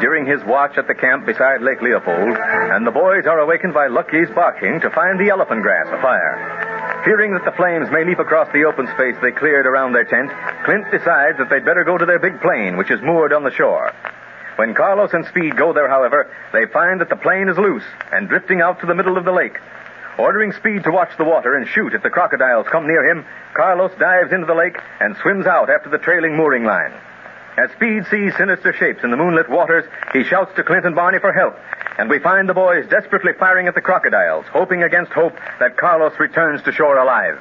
[0.00, 3.86] During his watch at the camp beside Lake Leopold, and the boys are awakened by
[3.86, 7.02] Lucky's barking to find the elephant grass afire.
[7.04, 10.30] Fearing that the flames may leap across the open space they cleared around their tent,
[10.64, 13.54] Clint decides that they'd better go to their big plane, which is moored on the
[13.54, 13.92] shore.
[14.56, 18.28] When Carlos and Speed go there, however, they find that the plane is loose and
[18.28, 19.58] drifting out to the middle of the lake.
[20.18, 23.92] Ordering Speed to watch the water and shoot if the crocodiles come near him, Carlos
[23.98, 26.92] dives into the lake and swims out after the trailing mooring line.
[27.56, 31.18] As Speed sees sinister shapes in the moonlit waters, he shouts to Clint and Barney
[31.20, 31.56] for help,
[31.98, 36.12] and we find the boys desperately firing at the crocodiles, hoping against hope that Carlos
[36.18, 37.38] returns to shore alive.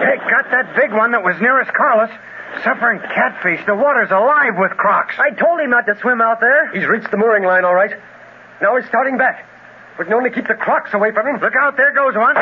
[0.00, 2.10] Hey, got that big one that was nearest Carlos.
[2.62, 3.60] Suffering catfish.
[3.66, 5.16] The water's alive with crocs.
[5.18, 6.72] I told him not to swim out there.
[6.72, 7.92] He's reached the mooring line, all right.
[8.62, 9.44] Now he's starting back.
[9.98, 11.40] We can only keep the crocs away from him.
[11.42, 12.36] Look out, there goes one.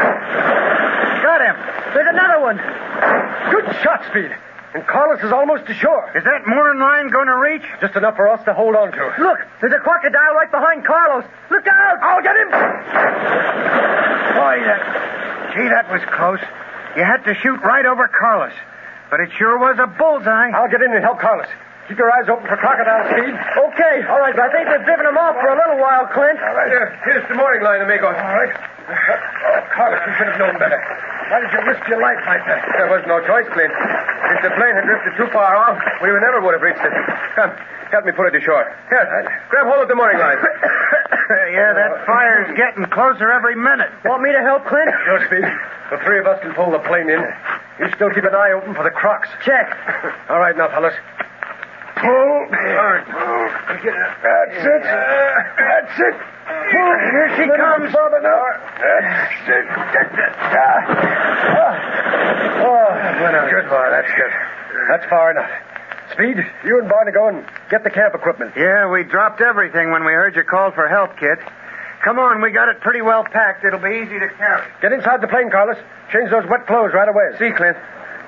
[1.32, 1.56] Got him.
[1.96, 2.60] There's another one.
[2.60, 4.28] Good shot, Speed.
[4.76, 6.12] And Carlos is almost to shore.
[6.12, 7.64] Is that mooring line going to reach?
[7.80, 9.02] Just enough for us to hold on to.
[9.16, 11.24] Look, there's a crocodile right behind Carlos.
[11.48, 11.96] Look out!
[12.04, 12.52] I'll get him.
[12.52, 12.60] Boy,
[14.60, 15.56] that.
[15.56, 16.44] Gee, that was close.
[17.00, 18.52] You had to shoot right over Carlos.
[19.08, 20.52] But it sure was a bullseye.
[20.52, 21.48] I'll get in and help Carlos.
[21.88, 23.32] Keep your eyes open for crocodile speed.
[23.32, 26.36] Okay, all right, but I think they've driven him off for a little while, Clint.
[26.44, 26.68] All right.
[26.68, 28.08] Here, here's the mooring line, amigo.
[28.08, 28.52] All right.
[28.52, 30.80] Uh, Carlos, you should have known better.
[31.32, 32.60] Why did you risk your life like that?
[32.76, 33.72] There was no choice, Clint.
[33.72, 36.92] If the plane had drifted too far off, we never would have reached it.
[37.36, 37.56] Come,
[37.88, 38.68] help me put it to shore.
[38.92, 39.04] Here,
[39.48, 40.36] grab hold of the mooring line.
[41.56, 43.88] yeah, that fire's getting closer every minute.
[44.04, 44.92] Want me to help, Clint?
[45.08, 45.44] Sure, Speed.
[45.88, 47.20] The three of us can pull the plane in.
[47.80, 49.28] You still keep an eye open for the crocs.
[49.44, 49.72] Check.
[50.28, 50.94] All right, now, fellas.
[51.96, 52.12] Pull.
[52.12, 53.06] All right.
[53.08, 54.82] That's it.
[54.84, 56.16] That's it.
[56.72, 56.92] Pull.
[57.08, 57.92] Here she comes.
[57.92, 58.71] Father, now.
[58.82, 60.42] That's.
[63.50, 63.86] Good boy.
[63.90, 64.32] That's good.
[64.90, 65.50] That's far enough.
[66.12, 68.52] Speed, you and Barney go and get the camp equipment.
[68.56, 71.38] Yeah, we dropped everything when we heard you call for help, kid.
[72.04, 73.64] Come on, we got it pretty well packed.
[73.64, 74.66] It'll be easy to carry.
[74.82, 75.76] Get inside the plane, Carlos.
[76.12, 77.30] Change those wet clothes right away.
[77.38, 77.76] See, Clint.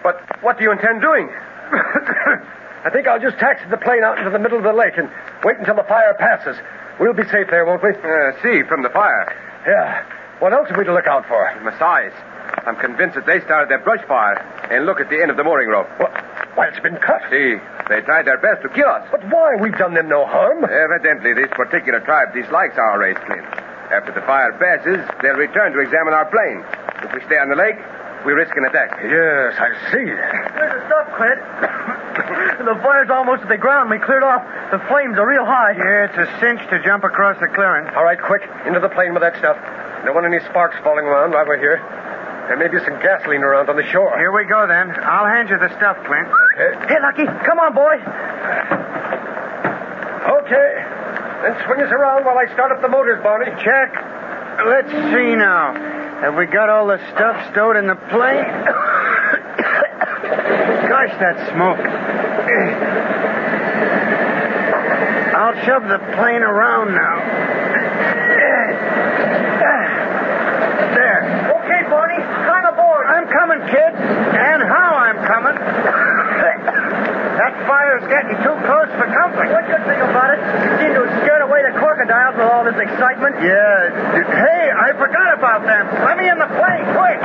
[0.02, 1.28] But what do you intend doing?
[2.84, 5.10] I think I'll just taxi the plane out into the middle of the lake and
[5.42, 6.56] wait until the fire passes.
[7.00, 7.90] We'll be safe there, won't we?
[7.90, 9.34] Uh, see, from the fire.
[9.66, 10.06] Yeah.
[10.40, 11.40] What else are we to look out for?
[11.62, 12.12] Maasais.
[12.66, 14.40] I'm convinced that they started that brush fire.
[14.70, 15.88] And look at the end of the mooring rope.
[15.98, 16.12] What?
[16.56, 17.20] Why, it's been cut.
[17.30, 17.58] See,
[17.90, 19.06] they tried their best to kill us.
[19.10, 19.56] But why?
[19.60, 20.64] We've done them no harm.
[20.64, 23.44] Evidently, this particular tribe dislikes our race, Clint.
[23.92, 26.64] After the fire passes, they'll return to examine our plane.
[27.04, 27.76] If we stay on the lake,
[28.24, 28.96] we risk an attack.
[29.02, 30.08] Yes, I see.
[30.08, 31.40] There's the stuff, Clint.
[32.64, 33.90] the fire's almost at the ground.
[33.90, 34.40] We cleared off.
[34.72, 35.76] The flames are real high.
[35.76, 37.92] Yeah, it's a cinch to jump across the clearing.
[37.94, 38.42] All right, quick.
[38.64, 39.58] Into the plane with that stuff.
[40.04, 41.80] Don't want any sparks falling around while we're here.
[42.48, 44.12] There may be some gasoline around on the shore.
[44.20, 44.92] Here we go, then.
[45.00, 46.28] I'll hand you the stuff, Clint.
[46.60, 47.96] Hey, Lucky, come on, boy.
[50.44, 50.70] Okay.
[51.40, 53.48] Then swing us around while I start up the motors, Barney.
[53.64, 53.96] Check.
[54.68, 55.72] Let's see now.
[56.20, 58.44] Have we got all the stuff stowed in the plane?
[60.84, 61.80] Gosh, that smoke.
[65.34, 67.63] I'll shove the plane around now.
[71.84, 73.04] Okay, Barney, climb aboard.
[73.12, 74.00] I'm coming, kids.
[74.00, 75.52] And how I'm coming.
[75.52, 79.52] that fire's getting too close for comfort.
[79.52, 80.40] What you think about it?
[80.64, 83.36] You seem to have scared away the crocodiles with all this excitement.
[83.44, 83.92] Yeah.
[84.16, 85.84] Hey, I forgot about them.
[86.08, 87.20] Let me in the plane, quick.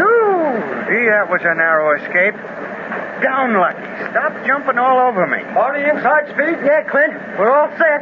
[0.00, 0.56] Phew.
[0.88, 2.40] Gee, that was a narrow escape.
[3.20, 3.84] Down, Lucky.
[4.16, 5.44] Stop jumping all over me.
[5.52, 6.56] Party inside, Speed?
[6.64, 7.20] Yeah, Clint.
[7.36, 8.00] We're all set.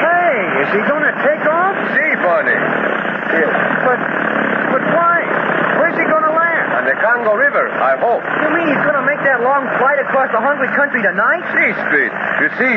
[0.00, 1.74] Hey, is he going to take off?
[1.98, 2.54] See, Barney.
[2.54, 3.98] But,
[4.70, 5.18] but why?
[5.82, 6.66] Where's he going to land?
[6.78, 8.22] On the Congo River, I hope.
[8.22, 11.44] You mean he's going to make that long flight across the hungry country tonight?
[11.52, 12.10] See, Speed.
[12.40, 12.76] You see,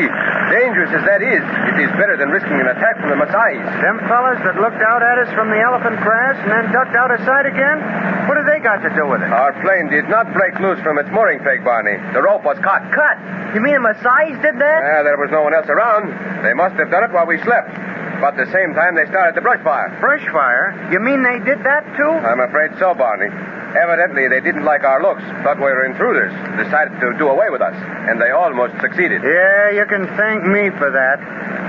[0.52, 1.40] dangerous as that is,
[1.72, 3.64] it is better than risking an attack from the Maasais.
[3.80, 7.16] Them fellas that looked out at us from the elephant grass and then ducked out
[7.16, 7.80] of sight again?
[8.28, 9.32] What have they got to do with it?
[9.32, 11.96] Our plane did not break loose from its mooring peg, Barney.
[12.12, 12.84] The rope was cut.
[12.92, 13.16] Cut.
[13.56, 14.80] You mean the Maasais did that?
[14.84, 16.12] Ah, there was no one else around.
[16.44, 17.72] They must have done it while we slept.
[18.20, 19.92] But at the same time, they started the brush fire.
[20.00, 20.72] Brush fire?
[20.92, 22.14] You mean they did that too?
[22.24, 23.28] I'm afraid so, Barney.
[23.74, 26.30] Evidently, they didn't like our looks, thought we were intruders,
[26.62, 27.74] decided to do away with us,
[28.06, 29.26] and they almost succeeded.
[29.26, 31.18] Yeah, you can thank me for that.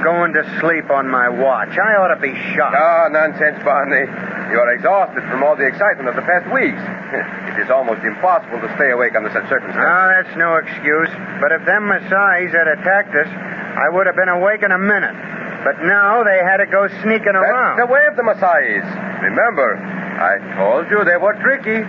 [0.05, 1.73] Going to sleep on my watch.
[1.81, 2.77] I ought to be shot.
[2.77, 4.05] Oh, ah, nonsense, Barney.
[4.53, 6.77] You are exhausted from all the excitement of the past weeks.
[7.57, 9.81] it is almost impossible to stay awake under such circumstances.
[9.81, 11.09] No, that's no excuse.
[11.41, 15.17] But if them Maasais had attacked us, I would have been awake in a minute.
[15.65, 17.81] But now they had to go sneaking That's around.
[17.81, 18.85] the way of the Maasais.
[19.25, 21.81] Remember, I told you they were tricky.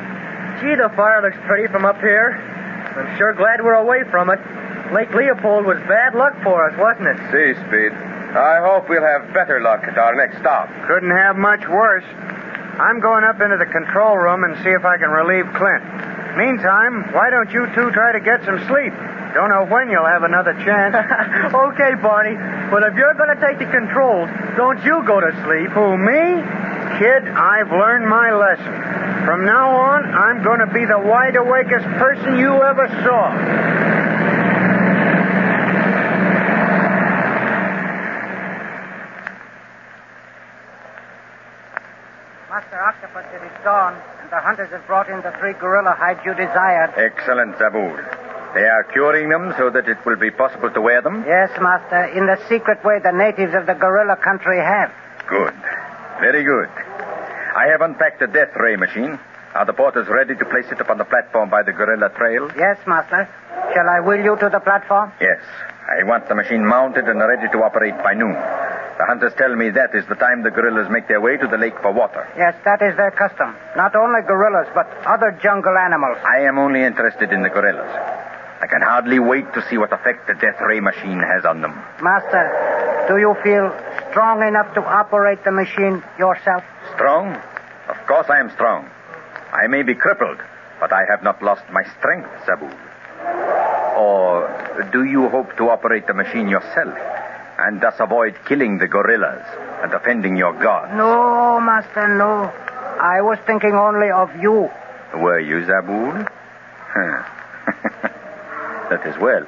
[0.63, 2.31] Gee, the fire looks pretty from up here.
[2.95, 4.39] I'm sure glad we're away from it.
[4.95, 7.17] Lake Leopold was bad luck for us, wasn't it?
[7.35, 7.91] See, Speed.
[7.91, 10.67] I hope we'll have better luck at our next stop.
[10.87, 12.03] Couldn't have much worse.
[12.79, 15.83] I'm going up into the control room and see if I can relieve Clint.
[16.35, 18.91] Meantime, why don't you two try to get some sleep?
[19.35, 20.95] Don't know when you'll have another chance.
[21.51, 22.39] okay, Barney.
[22.71, 25.75] But if you're going to take the controls, don't you go to sleep.
[25.75, 26.39] Who, me?
[26.95, 28.71] Kid, I've learned my lesson.
[29.27, 33.35] From now on, I'm going to be the wide awakest person you ever saw.
[42.47, 46.21] Master Octopus, it is dawn, and the hunters have brought in the three gorilla hides
[46.23, 46.93] you desired.
[46.95, 48.14] Excellent, Zabul.
[48.55, 51.25] They are curing them so that it will be possible to wear them?
[51.27, 54.95] Yes, Master, in the secret way the natives of the gorilla country have.
[55.27, 55.51] Good.
[56.23, 56.71] Very good.
[56.71, 59.19] I have unpacked the death ray machine.
[59.55, 62.47] Are the porters ready to place it upon the platform by the gorilla trail?
[62.55, 63.27] Yes, Master.
[63.75, 65.11] Shall I wheel you to the platform?
[65.19, 65.43] Yes.
[65.91, 68.33] I want the machine mounted and ready to operate by noon.
[68.35, 71.57] The hunters tell me that is the time the gorillas make their way to the
[71.57, 72.23] lake for water.
[72.37, 73.51] Yes, that is their custom.
[73.75, 76.17] Not only gorillas, but other jungle animals.
[76.23, 77.91] I am only interested in the gorillas.
[78.65, 81.69] I can hardly wait to see what effect the death ray machine has on them.
[82.01, 83.69] Master, do you feel
[84.09, 86.63] strong enough to operate the machine yourself?
[86.95, 87.35] Strong?
[87.87, 88.89] Of course I am strong.
[89.53, 90.39] I may be crippled,
[90.79, 92.73] but I have not lost my strength, Zabul.
[94.01, 94.49] Or
[94.91, 96.97] do you hope to operate the machine yourself
[97.59, 99.45] and thus avoid killing the gorillas
[99.83, 100.89] and offending your god?
[100.97, 102.51] No, Master, no.
[102.99, 104.71] I was thinking only of you.
[105.21, 106.27] Were you, Zabul?
[106.89, 107.34] Huh.
[108.89, 109.45] That is well.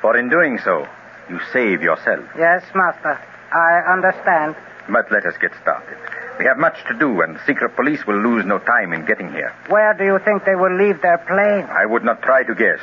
[0.00, 0.86] For in doing so,
[1.28, 2.24] you save yourself.
[2.36, 3.20] Yes, Master.
[3.52, 4.56] I understand.
[4.88, 5.96] But let us get started.
[6.38, 9.30] We have much to do, and the secret police will lose no time in getting
[9.30, 9.52] here.
[9.68, 11.66] Where do you think they will leave their plane?
[11.68, 12.80] I would not try to guess.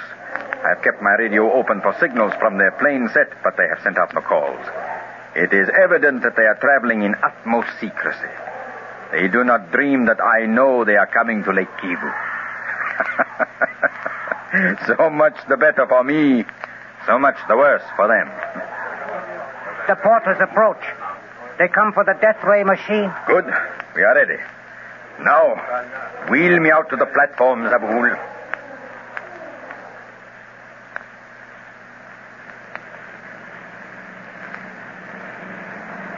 [0.63, 3.81] I have kept my radio open for signals from their plane set, but they have
[3.83, 4.63] sent out no calls.
[5.35, 8.31] It is evident that they are traveling in utmost secrecy.
[9.11, 12.11] They do not dream that I know they are coming to Lake Kivu.
[14.87, 16.45] so much the better for me,
[17.05, 18.27] so much the worse for them.
[19.87, 20.83] The porters approach.
[21.59, 23.11] They come for the death ray machine.
[23.25, 23.45] Good.
[23.95, 24.37] We are ready.
[25.19, 25.55] Now,
[26.29, 28.15] wheel me out to the platform, Zabul.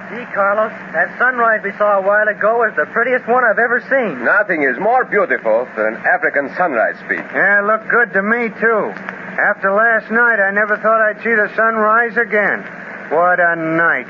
[0.09, 3.84] Gee, Carlos, that sunrise we saw a while ago is the prettiest one I've ever
[3.91, 4.24] seen.
[4.24, 7.19] Nothing is more beautiful than an African sunrise, Pete.
[7.36, 8.96] Yeah, it looked good to me, too.
[9.36, 12.63] After last night, I never thought I'd see the sun rise again.
[13.12, 14.08] What a night.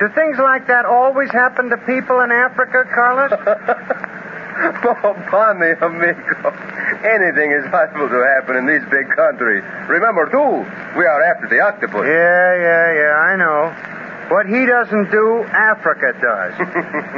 [0.00, 3.28] Do things like that always happen to people in Africa, Carlos?
[3.44, 6.56] oh, Bonnie, amigo.
[7.04, 9.60] Anything is possible to happen in these big countries.
[9.92, 10.64] Remember, too,
[10.96, 12.08] we are after the octopus.
[12.08, 13.99] Yeah, yeah, yeah, I know.
[14.30, 16.54] What he doesn't do, Africa does.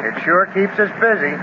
[0.09, 1.37] it sure keeps us busy.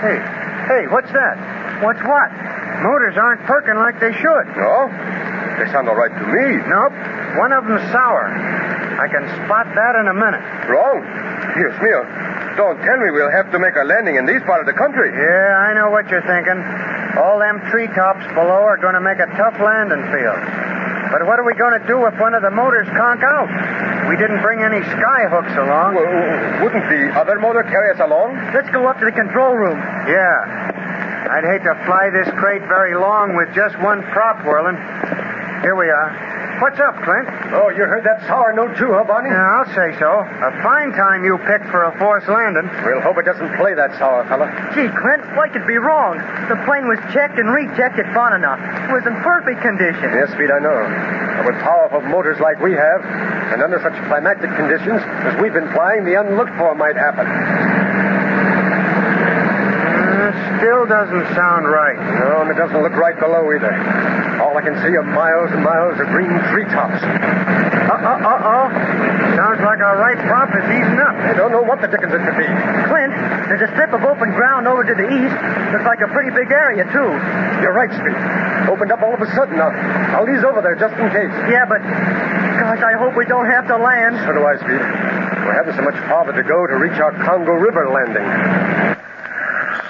[0.00, 0.18] hey,
[0.64, 1.36] hey, what's that?
[1.84, 2.32] What's what?
[2.80, 4.46] Motors aren't perking like they should.
[4.56, 4.88] No?
[5.60, 6.64] They sound all right to me.
[6.64, 6.96] Nope.
[7.36, 8.24] One of them's sour.
[8.24, 10.40] I can spot that in a minute.
[10.72, 11.04] Wrong.
[11.52, 12.00] Dios mío.
[12.56, 15.12] Don't tell me we'll have to make a landing in these part of the country.
[15.12, 16.56] Yeah, I know what you're thinking.
[17.20, 20.69] All them treetops below are going to make a tough landing field.
[21.10, 23.50] But what are we going to do if one of the motors conk out?
[24.08, 25.98] We didn't bring any sky hooks along.
[25.98, 26.06] Well,
[26.62, 28.38] wouldn't the other motor carry us along?
[28.54, 29.78] Let's go up to the control room.
[30.06, 30.70] Yeah.
[31.34, 34.78] I'd hate to fly this crate very long with just one prop whirling.
[35.62, 36.29] Here we are.
[36.60, 37.24] What's up, Clint?
[37.56, 39.32] Oh, you heard that sour note too, huh, Barney?
[39.32, 40.12] Yeah, I'll say so.
[40.12, 42.68] A fine time you picked for a forced landing.
[42.84, 44.44] We'll hope it doesn't play that sour, fella.
[44.76, 46.20] Gee, Clint, what could be wrong?
[46.52, 48.60] The plane was checked and rechecked at Enough.
[48.60, 50.12] It was in perfect condition.
[50.12, 50.84] Yes, Speed, I know.
[51.40, 53.00] But with powerful motors like we have,
[53.56, 57.24] and under such climatic conditions as we've been flying, the unlooked for might happen.
[60.20, 61.96] Uh, still doesn't sound right.
[62.20, 63.72] No, and it doesn't look right below either.
[64.40, 66.96] All I can see are miles and miles of green treetops.
[67.00, 68.66] Uh uh uh oh.
[69.36, 71.12] Sounds like our right prop is easing up.
[71.12, 72.48] I don't know what the dickens it could be.
[72.88, 73.12] Clint,
[73.52, 75.36] there's a strip of open ground over to the east.
[75.76, 77.10] Looks like a pretty big area, too.
[77.60, 78.16] You're right, Speed.
[78.72, 79.60] Opened up all of a sudden.
[79.60, 79.68] Now,
[80.16, 81.34] I'll ease over there just in case.
[81.52, 84.16] Yeah, but gosh, I hope we don't have to land.
[84.24, 84.80] So do I, Speed.
[85.44, 88.24] We haven't so much farther to go to reach our Congo River landing.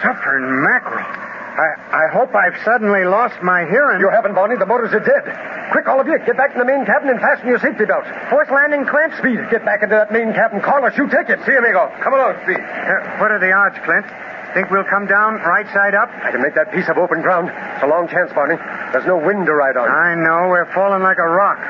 [0.03, 1.20] Suffering mackerel.
[1.61, 4.01] I, I hope I've suddenly lost my hearing.
[4.01, 4.57] You haven't, Barney.
[4.57, 5.29] The motors are dead.
[5.77, 8.09] Quick, all of you, get back in the main cabin and fasten your safety belts.
[8.33, 9.13] Force landing, Clint?
[9.21, 10.65] Speed, get back into that main cabin.
[10.65, 11.37] Carlos, you take it.
[11.45, 11.93] See, you, amigo.
[12.01, 12.57] Come along, Speed.
[12.57, 14.09] Uh, what are the odds, Clint?
[14.57, 16.09] Think we'll come down right side up?
[16.25, 17.53] I can make that piece of open ground.
[17.53, 18.57] It's a long chance, Barney.
[18.91, 19.87] There's no wind to ride on.
[19.87, 20.49] I know.
[20.49, 21.61] We're falling like a rock.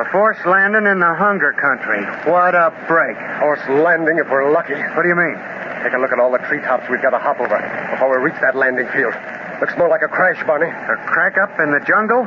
[0.00, 2.02] A forced landing in the hunger country.
[2.26, 3.14] What a break.
[3.38, 4.74] Forced landing if we're lucky.
[4.96, 5.38] What do you mean?
[5.84, 7.60] Take a look at all the treetops we've got to hop over
[7.92, 9.12] before we reach that landing field.
[9.60, 10.66] Looks more like a crash, Barney.
[10.66, 12.26] A crack up in the jungle?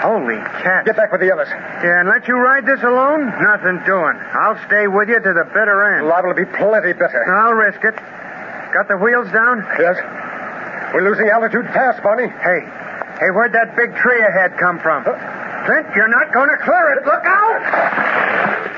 [0.00, 0.86] Holy cat.
[0.86, 1.48] Get back with the others.
[1.50, 3.26] Yeah, and let you ride this alone?
[3.42, 4.16] Nothing doing.
[4.32, 6.06] I'll stay with you to the bitter end.
[6.08, 7.20] Liable to be plenty bitter.
[7.28, 7.94] I'll risk it.
[8.72, 9.60] Got the wheels down?
[9.76, 9.98] Yes.
[10.94, 12.28] We're losing altitude fast, Barney.
[12.28, 12.64] Hey,
[13.20, 15.04] hey, where'd that big tree ahead come from?
[15.04, 17.04] Clint, you're not going to clear it.
[17.04, 18.69] Look out!